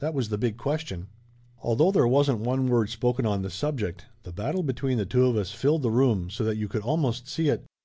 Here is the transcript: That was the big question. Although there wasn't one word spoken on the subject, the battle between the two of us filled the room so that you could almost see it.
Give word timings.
That 0.00 0.12
was 0.12 0.28
the 0.28 0.38
big 0.38 0.56
question. 0.56 1.06
Although 1.62 1.92
there 1.92 2.08
wasn't 2.08 2.40
one 2.40 2.66
word 2.66 2.88
spoken 2.90 3.24
on 3.24 3.42
the 3.42 3.48
subject, 3.48 4.06
the 4.24 4.32
battle 4.32 4.64
between 4.64 4.98
the 4.98 5.06
two 5.06 5.24
of 5.26 5.36
us 5.36 5.52
filled 5.52 5.82
the 5.82 5.90
room 5.92 6.30
so 6.30 6.42
that 6.42 6.56
you 6.56 6.66
could 6.66 6.82
almost 6.82 7.28
see 7.28 7.48
it. 7.48 7.64